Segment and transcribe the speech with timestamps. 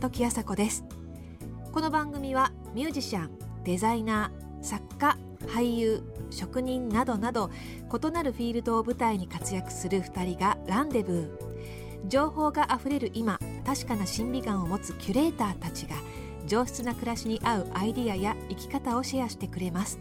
[0.00, 0.84] 時あさこです。
[1.72, 3.30] この番組はミュージシャン
[3.64, 7.50] デザイナー作家俳優職人などなど
[7.82, 12.08] 異なるフィールドを舞台に活躍する2人がランデブー。
[12.08, 15.96] 情報があふれる今確かな審美眼を持つキュレーターたちが
[16.46, 19.98] 上質な暮らしに合うアイディアや生き方をシェアしてくれます。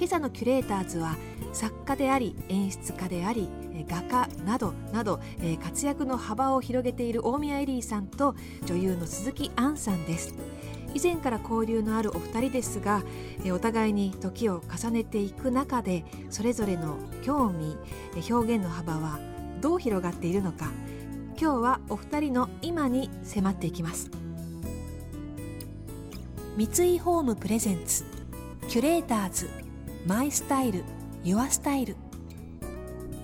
[0.00, 1.14] 今朝のキュレーターズは
[1.52, 3.50] 作家であり演出家であり
[3.86, 5.20] 画家などなど
[5.62, 8.34] 活躍の幅を広げている大宮エリーさんと
[8.64, 10.34] 女優の鈴木杏さんです。
[10.94, 13.02] 以前から交流のあるお二人ですが
[13.52, 17.76] お互いに時を重ねていく中でそれぞれの興味
[18.30, 19.20] 表現の幅は
[19.60, 20.70] どう広がっているのか
[21.38, 24.10] 今日はお二人の今に迫っていきます。
[26.56, 28.04] 三井ホームプレゼンツ
[28.66, 29.59] キュレーターズ。
[30.06, 30.82] マイスタイル
[31.22, 31.94] ユアスタイル。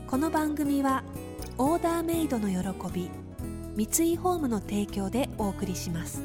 [0.06, 1.04] この番組は
[1.56, 3.10] オーダーメイドの喜び
[3.88, 6.22] 三井ホームの提供でお送りします。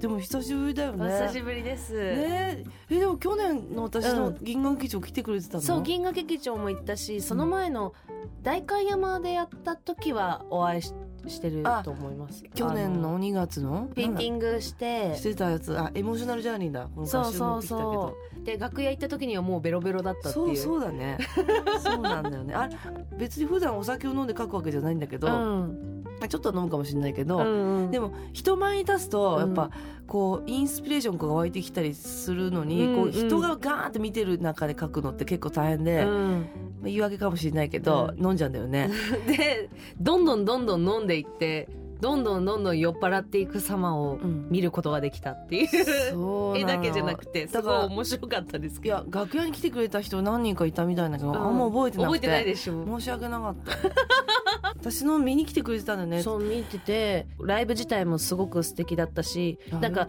[0.00, 1.10] でも久しぶりだよおね。
[1.26, 2.64] 久しぶりです、ね。
[2.88, 7.94] えでも去年の私の銀河劇場来てくれてたの、そう銀河劇場も行ったしその前の
[8.42, 10.92] 代官山でやった時はお会いし
[11.28, 12.44] してると思います。
[12.54, 13.88] 去年の2月の？
[13.94, 15.78] ペインティングしてしてたやつ。
[15.78, 16.88] あ Emotional Journey だ。
[17.04, 18.44] そうそうそう。
[18.44, 20.46] で楽屋行った時にはもうベロベロだったっていう。
[20.46, 21.18] そうそうだね。
[21.82, 22.54] そうなんだよね。
[22.54, 22.68] あ
[23.16, 27.46] 別に普段お酒を飲んで書くわけじゃないんだけど、うんちょっとは飲むかもしれないけど、うん
[27.84, 27.90] うん。
[27.90, 29.70] でも人前に立つとやっぱうん
[30.06, 36.46] こうインスピレーションが湧いてきたりするのに、うんこう人がガーンって見てる中で書くのって結構大変で、まあうん
[36.84, 38.90] 言い訳かもしれないけど、飲んじゃうんだよね。
[39.26, 41.68] でどんどんどんどん飲んでいって
[42.02, 44.48] どんどんどんどん酔っ払っていく様をうん。
[44.50, 45.68] 見ることができたっていう。
[45.68, 46.58] そうなの。
[46.58, 48.96] 絵だけじゃなくてすごい面白かったですけど。
[48.96, 51.36] いや楽屋に来てくれた人何人かいたみたいだけど、うん。
[51.36, 52.84] あんま覚えてなくて覚えてないでしょ。
[52.84, 53.72] 申し訳なかった。
[54.82, 60.08] 私の見に来てくれてたんだよねそう見ててライブ自体もすごく素敵だったしなんか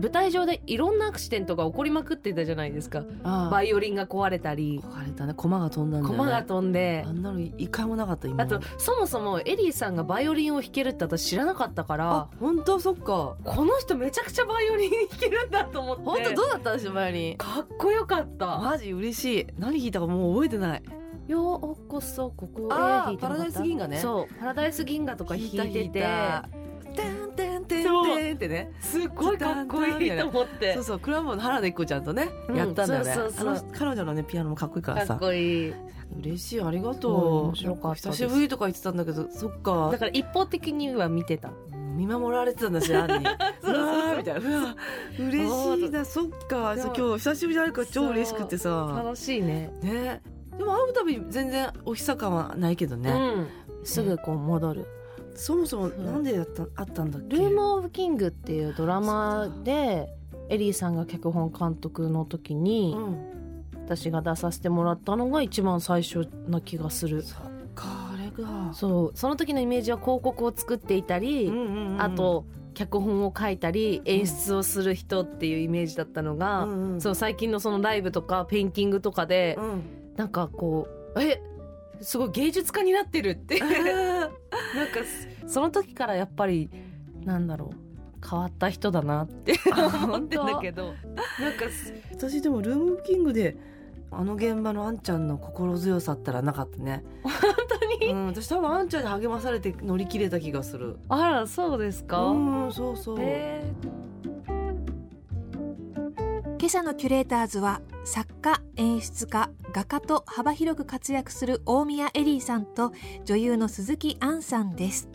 [0.00, 3.02] 舞台上でいろんなアクシデントが起こりまくってたじゃないですか。
[3.24, 4.80] あバイオリンが壊れたり。
[4.80, 5.34] 壊れたね。
[5.34, 7.04] 駒が飛んだんだよね駒が飛んで。
[7.06, 12.10] あんなの一回もなかった今あとそもそもエリーさんがバイオリンを弾けるって私知らなかったから。
[12.12, 12.78] あ本当？
[12.78, 13.36] そっか。
[13.44, 16.02] この人めちゃくちゃバイオリン弾けるんだと思って。
[16.04, 16.34] 本当？
[16.34, 16.74] どうだった？
[16.74, 17.36] んでしょバイオリン。
[17.36, 18.58] かっこよかった。
[18.58, 19.46] マジ嬉しい。
[19.58, 20.82] 何弾いたかもう覚えてない。
[21.26, 23.98] ようこそここへあパラダイス銀河ね。
[23.98, 26.06] そうパラダイス銀河とか弾いてて
[27.82, 30.74] てんってねすっごいかっこいいと思って。
[30.74, 33.14] そうそうクラブの原田一子ちゃんとね、うんやったんだよね。
[33.76, 35.74] 彼女のねピアノもかっこいいからかさっこいい。
[36.20, 36.94] 嬉しいありがう。
[36.94, 39.90] んとう久しぶりとか言ってたんだけどそっか。
[39.92, 41.50] だから一方的には見てた。
[41.96, 43.26] 見守られてたんだしアンに
[43.60, 44.76] そうそうみたいな。
[45.18, 46.04] 嬉しいな。
[46.04, 46.74] そっか。
[46.76, 49.02] 今日久しぶりに会うから超嬉しくてさ。
[49.04, 49.72] 楽しいね。
[49.82, 50.22] ね。
[50.56, 53.48] でも会うたび全然お久感はないけどね、うん。
[53.84, 54.86] すぐこう戻る
[55.38, 57.36] そもそもなんでやったあったんだっけ？
[57.36, 60.08] ルーム・オブ・キングっていうドラマで
[60.48, 63.38] エリーさんが脚本監督の時にうん。
[63.88, 67.22] 私が出させてもらったのが一番最初な気がする。
[67.22, 67.40] そっ
[67.74, 68.74] かあれが。
[68.74, 69.16] そう。
[69.16, 72.44] その時のイメージは広告を作っていたり、うんうんうんあと
[72.74, 79.82] 脚本を書いたり演出をする人っていうイメージだったのが、うんうんそう最近のそのライブとかペインティングとかで、うん。
[80.16, 81.40] なんかこうえ？
[82.02, 83.58] すごい芸術家になってるって
[84.76, 85.00] なんか
[85.46, 86.70] その時からやっぱり
[87.24, 89.54] なんだろう変わった人だなって
[90.02, 90.94] 思ってんだけど。
[91.40, 93.56] なんかす私でもルームキングで
[94.10, 97.32] あの現場のあんちゃんの心強さったらなかったね、本
[97.68, 100.96] 当に、うん、私多分あんちゃんに励まされて乗り切れた気がする。
[101.08, 103.62] あらそうですか、うんそうそう、へ
[106.70, 112.92] 今朝のキュレーターズは作家演出家画家と幅広く活躍する大宮エリーさんと
[113.24, 115.08] 女優の鈴木杏さんです。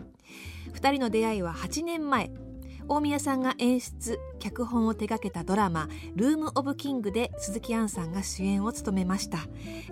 [0.73, 2.31] 2人の出会いは8年前。
[2.87, 9.37] 大宮さんが演出脚本を手掛けたドラマ「ルーム・オブ・キング」で鈴木杏さんが主演を務めました。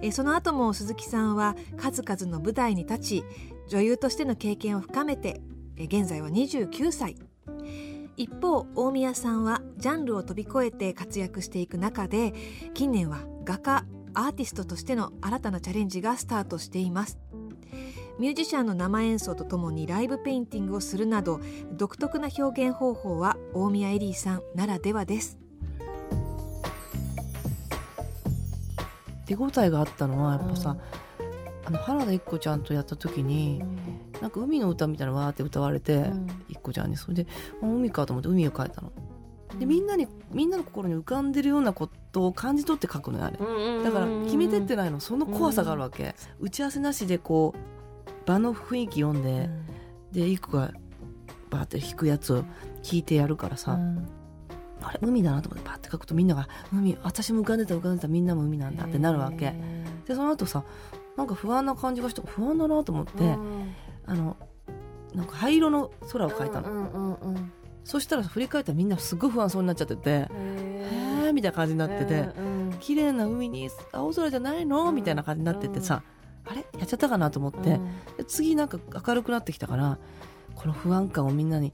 [0.01, 3.23] えその後も鈴木さんは数々の舞台に立ち
[3.67, 5.41] 女優としての経験を深めて
[5.77, 7.17] 現在は29歳。
[8.17, 12.33] 一方大宮さんはジャンルを飛び越えて活躍していく中で
[12.73, 17.17] 近年は画家アーティストとしての新たなチャレンジがスタートしています。
[18.19, 21.39] ミュージシャンの生演奏とともにライブペインティングをするなど
[21.71, 25.39] 独特な表現方法は大宮エリーさんならではです。
[29.25, 30.77] 手応えがあったのはやっぱさ、
[31.63, 33.63] あの原田一子ちゃんとやった時に、
[34.21, 36.27] なんか海の歌みたいなのわーって歌われて、うん。
[36.47, 37.27] 一子ちゃんにそれで
[37.61, 38.91] あ海かと思って海を描いたの。
[39.59, 43.37] でみんなにみんなの心に浮かんでるようなことを感じ取って書くのよあれ。
[43.83, 44.99] だから決めてってないの。
[44.99, 49.49] その怖さがあるわけ、打ち合わせなしでこう場の雰囲気読んで、
[50.11, 50.71] でいくが
[51.49, 52.47] バーって弾くやつを弾
[52.93, 53.77] いてやるからさ、
[54.81, 59.53] あれ海だなと思ってバーって書くとみんなが「海私も浮かんでた浮かんでたみんなも海なんだ」ってなるわけ。
[60.07, 60.63] でその後さ
[61.17, 63.37] なんか不安な感じがして不安だなと思って、
[64.05, 64.37] あの
[65.13, 67.17] なんか灰色の空を描いたの、
[67.83, 72.29] そしたら振り返ったらみんなすごい不安そうになっちゃってて「えー」みたいな感じになってて
[72.79, 76.03] 「綺麗な海に青空じゃないの?」みたいな感じになっててさ、
[76.45, 76.65] あれ？
[76.77, 77.79] やっちゃったかなと思って、
[78.17, 79.97] で次なんか明るくなってきたから
[80.55, 81.73] この不安感をみんなに、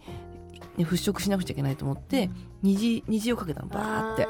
[0.78, 2.30] ね、払拭しなくちゃいけないと思って、
[2.64, 4.28] 虹虹をかけたのバーって。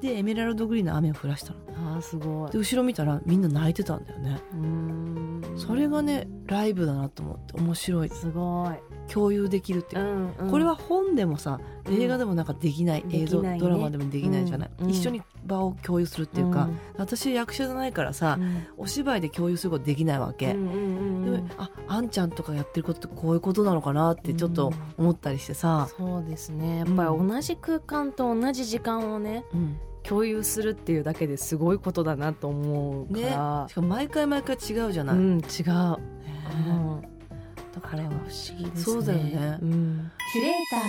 [0.00, 1.58] でエメラルドグリーンの雨を降らしたの
[1.94, 2.50] あーすごい。
[2.50, 4.40] で後ろ見たらみんな泣いてたんだよね。
[4.52, 5.42] うん。
[5.56, 8.08] それがねライブだなと思って面白い。
[8.08, 9.12] すごい。
[9.12, 10.28] 共有できるっていう。
[10.28, 11.60] か、これは本でもさ
[11.90, 18.38] 映画でもなんかできない、うん映像、ねドラマでもできないじゃない、うん一緒に場を共有するっていうか、私役者じゃないからさ、
[18.78, 26.78] お芝居で共有することできないわけ、でもああんちゃんとかやってることってこういうことなのかなってちょっと思ったりしてさ、そうですね。
[26.78, 29.76] やっぱり同じ空間と同じ時間をねうん
[30.06, 35.46] 共有するっていうだけですごいことだなと思うかね、ら、しかも毎回毎回違うじゃない、うん違う、ね。
[36.68, 37.02] うん
[37.74, 38.20] だから不思
[38.56, 38.82] 議ですね。
[38.84, 39.58] そうだよね。
[39.60, 40.12] うん。
[40.32, 40.80] キュレーター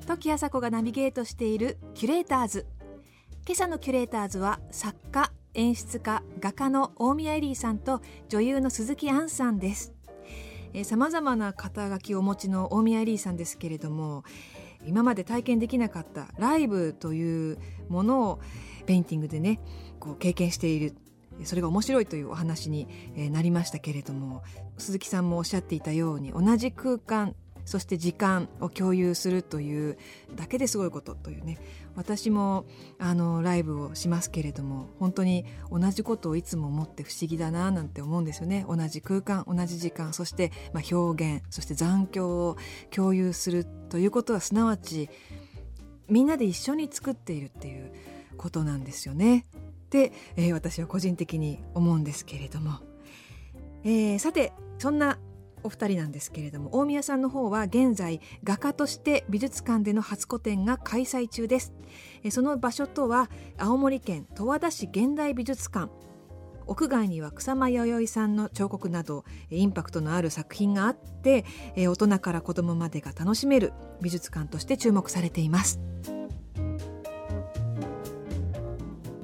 [0.00, 0.06] ズ。
[0.06, 2.66] 時あさこがナビゲートしているキュレーターズ。
[3.46, 9.92] 今朝のキュレーターズは作家演出家画家の大宮エリーさんと女優の鈴木杏さんです
[10.82, 14.24] さまざまな肩書きをお持ちの大宮エリーさんですけれども
[14.84, 18.40] 今まで体験できなかったライブというものを
[18.86, 19.60] ペインティングでね
[20.00, 20.96] こう経験している
[21.44, 22.88] それが面白いというお話に
[23.30, 24.42] なりましたけれども
[24.78, 29.98] 鈴木さんもおっしゃっていたように同じ空間そして時間を共有するという
[30.36, 31.58] だけですごいことというね。
[31.96, 32.66] 私も
[32.98, 38.66] あのライブをしますけれども本当に同じことをいつも思って不思議だななんて思うんですよね。
[38.68, 42.56] 同じ空間同じ時間そしてまあ表現そして残響を
[42.90, 45.08] 共有するということはすなわち
[46.08, 47.92] みんなで一緒に作っているっていう
[48.36, 49.46] ことなんですよね。
[49.90, 52.80] で、えー私は個人的に思うんですけれども、
[53.84, 55.18] えーさてそんな
[55.64, 61.72] お二人なんですけれども大宮さんの方は現在画家として美術館での初個展が開催中です。
[62.22, 65.90] えその場所とは青森県十和田市現代美術館。
[66.66, 71.44] 屋外には草間彌生さんの彫刻などえインパクトのある作品があって
[71.76, 75.80] え大人から子供までが楽しめる美術館として注目されています。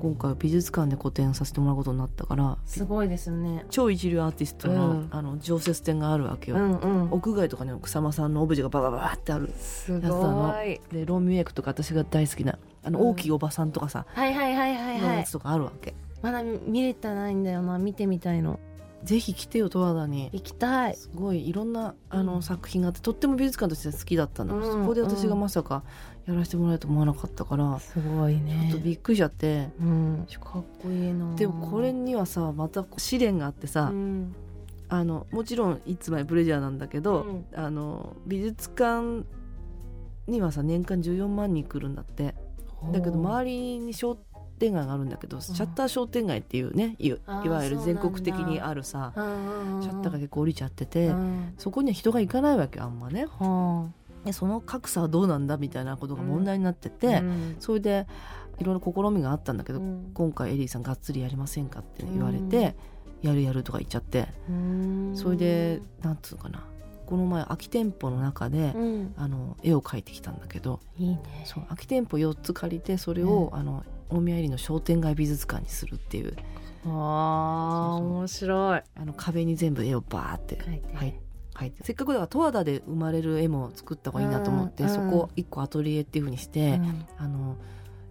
[0.00, 3.66] 今回は美術館で個展させてもらうことになったからすごいですね。
[3.70, 5.08] 超一流アーティストの,、うん。
[5.10, 7.08] あの常設展があるわけよ、んうん。
[7.10, 10.54] 屋外とかにも草間さんのオブジェがババババってあるすやつなの。
[10.90, 13.08] でローミュエクとか私が大好きなあのうん。
[13.10, 15.00] 大きいおばさんとかさ、はいはいはいはいはい。
[15.00, 15.94] のやつとかあるわけ。
[16.22, 18.60] まだ見れてないんだよな見てみたいの
[19.02, 20.30] ぜひ来てよ十和田に。
[20.32, 20.94] 行きたい。
[20.94, 22.42] すごいいろんなあの、うん。
[22.42, 25.82] 作品があってとっても美術館として好きだったの、うんそこで私がまさか
[26.26, 30.26] やらせてもらえると思わなかったから、すごいちょねっとびっくりしちゃってうん。
[30.42, 31.34] かっこいいな。
[31.34, 34.34] でもこれにはさまた試練があってさ、うん。
[34.88, 37.46] あのもちろんいつまでプレジャーなんだけど、うん。
[37.54, 39.24] あの美術館
[40.26, 42.34] にはさ年間14万人来るんだって。
[42.92, 44.16] だけど周りに商
[44.60, 51.54] 店街があるんだけど、シャッター商店街っていうねいわゆる全国的にあるさシャッターが結構降りちゃってて、うん。
[51.58, 53.26] そこには人が行かないわけあんまね。
[54.32, 57.56] その格差はどうなんだみたいなことが問題になってあて、うん。
[57.58, 58.06] それで
[58.58, 60.10] いろいろ試みがあったんだけど、うん。
[60.12, 62.76] 今回エリーさんがっつりやりませんかって言われて、
[63.22, 64.28] やるやるとか言っちゃって。
[64.48, 65.12] うん。
[65.16, 66.66] それでなんつうのかな。
[67.06, 69.14] この前空き店舗の中で、うん。
[69.16, 70.80] あの絵を描いてきたんだけど。
[70.98, 71.44] いいね。
[71.46, 76.36] そう空き店舗4つ借りてそれを、あの大宮入りの商店街美術館にするっていう。
[76.86, 78.16] あーそうそう。
[78.18, 78.82] 面白い。
[78.96, 80.96] あの壁に全部絵をバーって書いて。
[80.96, 81.20] はい。
[81.54, 81.84] 描いて。
[81.84, 84.88] せっかくだから十和田で生まれる絵も作った方がいいなと思って、うん。
[84.88, 87.06] そこ1個アトリエっていうふうにして、うん。
[87.18, 87.56] あの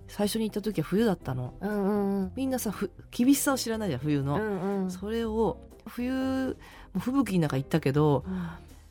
[0.07, 1.53] 最初に行った時は冬だったの。
[1.61, 4.91] うんうんみんなさふ厳しさを知らないじゃん冬の、うんうん。
[4.91, 6.57] それを冬
[6.97, 8.23] 吹雪の中行ったけど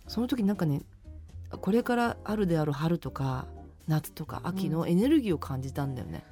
[0.07, 0.83] その時なんかね
[1.51, 3.47] これからあるである春とか
[3.87, 6.25] 夏とか秋のエネルギーを感じたんだよね、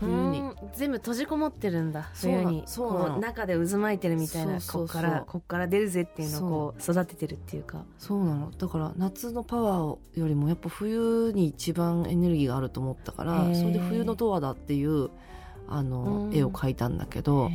[0.00, 0.40] 冬に。
[0.40, 0.54] うん。
[0.74, 2.10] 全部閉じこもってるんだ。
[2.14, 2.62] そうな冬に。
[2.66, 7.84] そう中で渦巻いてるみたいなこっからこっから出るぜっていうのをこう育ててるっていうか。
[7.98, 8.50] そうなの。
[8.50, 15.10] だから夏のパワーよりもやっぱ冬に一番エネルギーがあると思ったからそれで冬の十和田っていう
[15.68, 16.34] あの、うん。
[16.34, 17.50] 絵を描いたんだけど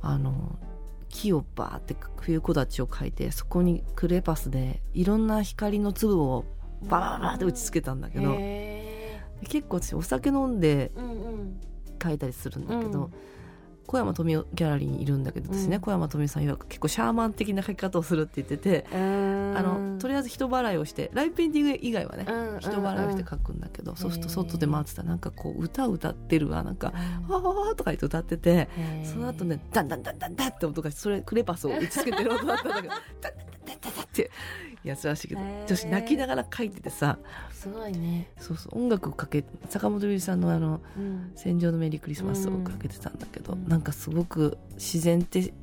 [0.00, 0.58] あの
[1.08, 6.44] 木をバーって冬木立を描いてそこにクレパスでいろんな光の粒を
[6.88, 8.36] バーバーって打ちつけたんだけど
[9.48, 10.90] 結構私お酒飲んで
[12.04, 13.04] 描いたりするんだけど、うん。
[13.04, 13.14] うん
[13.86, 22.24] 小山富夫ギャラリーにいるんだけどですね、うん、小山富夫さん曰く結構シャーマン的な書き方をするって言ってて、あのとりあえず人払いをしてライブペインティング以外はね、
[22.60, 26.92] 人払いをして書くんだけど、そうすると外で回ってたらなんかこう歌歌ってるわなんか
[27.28, 28.68] 「わー」とか言って歌ってて
[29.04, 34.30] その後ねダンダンダンダンダンって音がそれクレパスを打ちつけてる音だったんだけどダンダンダンダンダンって
[34.84, 37.18] やつらしいけど女子泣きながら書いててさ。
[37.50, 38.28] すごいね。
[38.38, 38.78] そうそう。
[38.78, 40.80] 音楽をかけ坂本龍一さんのあの
[41.34, 45.54] 「戦場のメリークリスマス」をかけてたんだけど、うん、なんかすごく自然って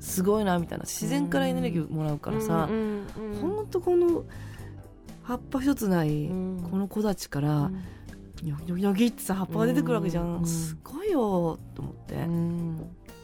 [0.00, 0.84] すごいなみたいな。
[0.84, 3.06] 自然からエネルギーもらうからさ、うん、
[3.40, 4.24] ほんとこの
[5.22, 7.70] 葉っぱ一つない、この子たちから、
[8.42, 12.14] ニョニョギってさ葉っぱが出てくるわけじゃん、すごいよと思って、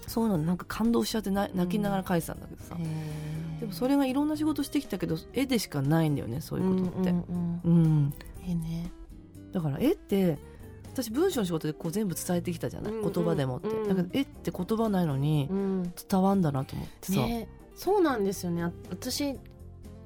[0.09, 2.77] そういうのなんか感動しちゃって泣きながら書いてたんだけどさ、
[3.61, 7.11] でもそれがいろんな仕事してきたけど絵でしかないんだよねそういうことって。
[7.11, 8.15] うん、うん、
[8.47, 8.91] 絵ね。
[9.53, 10.39] だから絵って
[10.93, 15.49] 私文章の仕事でこう全部伝えてきたじゃない、言葉でもって、だけど絵って言葉ないのに
[16.09, 18.65] 伝わんだなと思ってさ、ね、そうなんですよね。
[18.91, 19.39] 私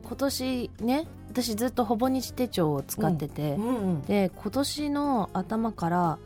[0.04, 6.18] 今年ね私ずっとほぼ日手帳を使ってて、うんうんうん、で今年の頭から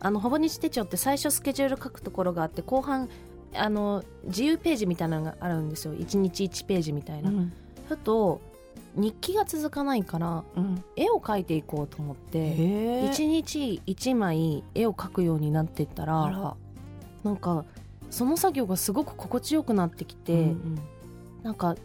[0.00, 3.08] あのほぼ日手帳って最初スケジュール書くところがあって後半
[3.54, 5.94] あの自由ページみたいなのがあるんですよ。
[5.94, 7.30] 1日1ページみたいな。
[7.30, 7.52] うん、
[7.88, 8.40] ふと
[8.94, 16.56] 日記が続かないから、うん、絵を描いていこうと思って1日1枚絵を描くようになっていったら。
[17.22, 17.64] なんか
[18.10, 20.78] その作業がすごく心地よくなってきて、うんうん、
[21.42, 21.76] なんか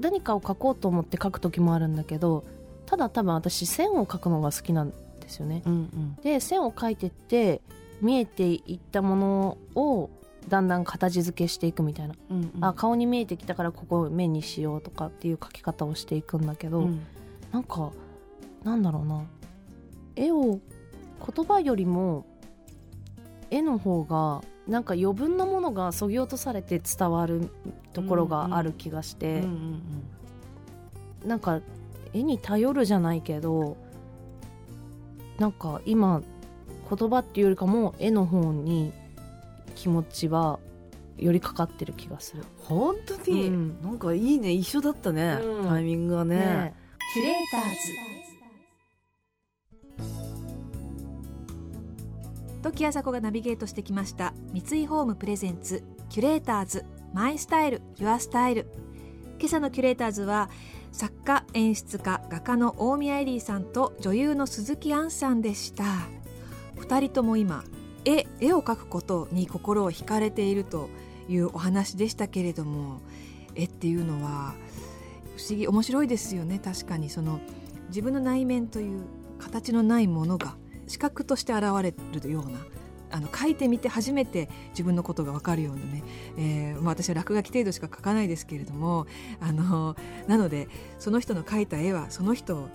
[0.00, 2.44] 何かを描こうと思って描く時もあるんだけど
[2.86, 4.92] ただ多分私線を描くのが好きなん
[5.26, 5.62] ですよね。
[5.66, 7.60] うんうん、で線を描いてって
[8.00, 10.10] 見えていったものを
[10.48, 17.00] だんだん形付けしていくみたいな、うんうん、あ顔に見えてきたからここ目にしようとかっていう描き方をしていくんだけど、うん、
[17.52, 17.90] なんか
[18.62, 19.24] なんだろうな。
[20.14, 20.60] 絵を
[21.34, 22.24] 言葉よりも
[23.50, 27.50] 絵の方がなんか余分なものがそぎ落とされて伝わる
[27.92, 29.42] ところがある気がして、
[31.24, 31.60] なんか
[32.12, 33.76] 絵に頼るじゃないけど
[35.38, 36.22] なんか今
[36.88, 38.92] 言葉っていうよりかも絵の方に
[39.74, 40.58] 気持ちは
[41.18, 42.44] 寄りかかってる気がする。
[42.58, 46.36] 本当に、うん、なんかいいね一緒だったね、うん、タイミングがね。
[46.36, 46.74] ね
[47.14, 47.76] キュレーターズ。
[52.62, 54.34] 時あさこがナビゲートしてきました。
[54.52, 58.66] 三井ホームプレゼンツキュレーターズマイスタイルユアスタイル。
[59.38, 60.50] 今朝のキュレーターズは
[60.96, 65.84] 作家演出家画家の大宮エリーさんと女優の鈴木杏さんでした。
[66.78, 67.64] 二人とも今
[68.06, 70.88] 絵絵を描くことに心を惹かれていると
[71.28, 73.02] いうお話でしたけれども
[73.54, 74.54] 絵っていうのは
[75.36, 76.58] 不思議面白いですよね。
[76.58, 77.40] 確かにその
[77.88, 79.02] 自分の内面という
[79.38, 82.58] 形のないものが視覚として現れるような
[83.10, 86.02] あの書いてみて初めて自分のことが分かるようなね、
[86.38, 89.06] えーまあ、私は落書き程度しか描かないですけれども
[89.40, 89.96] あの
[90.26, 92.68] なのでその人の描いた絵はその人を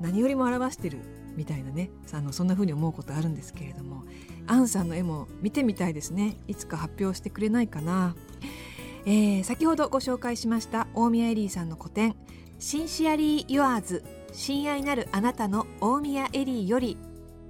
[0.00, 0.98] 何よりも表してる
[1.36, 4.04] みたいなねあのそんな風に思うことあるんですけれども
[4.46, 6.36] アンさんの絵も見てみたいですね。
[6.46, 8.14] いつか発表してくれないかな、
[9.04, 12.16] えー、先ほどご紹介しました大宮エリーさんの個展
[12.58, 16.96] 「シンシアリー・ユアーズ親愛なるあなたの大宮エリー」より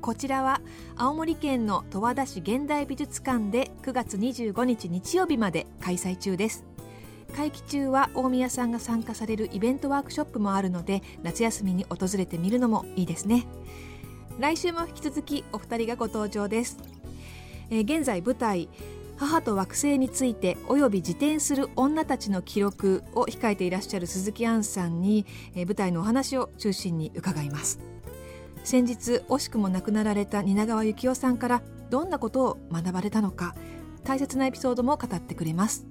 [0.00, 0.60] こちらは
[0.96, 6.64] 青森県の十和田市現代美術館で9月25日日曜日まで開催中です。
[7.34, 13.46] 会期中は大宮さんが参加されるイベントワークショップもあるので夏休みに訪れてみるのもいいですね。
[14.38, 16.76] 来週も引き続きお二人がご登場です、
[17.70, 18.68] えー、現在舞台
[19.16, 25.24] 母と惑星についておよび自転する女たちの記録を控えていらっしゃる鈴木杏さんに、
[25.54, 27.95] えー、舞台のお話を中心に伺います。
[28.66, 33.54] 先日惜しくも亡くなられた蜷川幸雄さんからどんなことを学ばれたのか
[34.02, 35.86] 大切なエピソードも語ってくれます。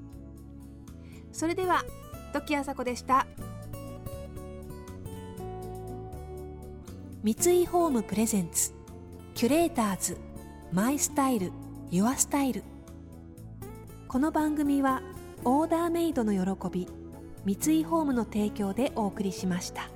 [1.32, 1.86] それでは
[2.34, 3.28] 時あさこでした。
[7.24, 8.74] 三井ホームプレゼンツ
[9.36, 10.18] キュレーターズ
[10.74, 11.54] マイスタイル
[11.92, 12.62] ユアスタイル。
[14.10, 15.02] この番組は
[15.46, 16.90] オーダーメイドの喜び
[17.46, 19.95] 三井ホームの提供でお送りしました。